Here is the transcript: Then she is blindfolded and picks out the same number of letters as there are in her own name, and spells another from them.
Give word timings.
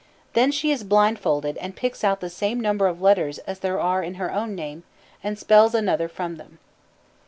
Then 0.33 0.51
she 0.51 0.71
is 0.71 0.83
blindfolded 0.83 1.57
and 1.57 1.75
picks 1.75 2.03
out 2.03 2.21
the 2.21 2.29
same 2.31 2.59
number 2.59 2.87
of 2.87 3.03
letters 3.03 3.37
as 3.45 3.59
there 3.59 3.79
are 3.79 4.01
in 4.01 4.15
her 4.15 4.33
own 4.33 4.55
name, 4.55 4.81
and 5.23 5.37
spells 5.37 5.75
another 5.75 6.07
from 6.07 6.37
them. 6.37 6.57